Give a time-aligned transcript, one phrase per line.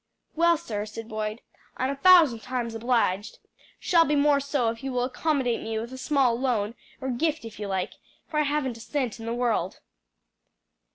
[0.35, 1.41] "Well, sir," said Boyd,
[1.77, 3.37] "I'm a thousand times obliged.
[3.79, 7.45] Shall be more so if you will accommodate me with a small loan or gift
[7.45, 7.93] if you like,
[8.27, 9.79] for I haven't a cent in the world."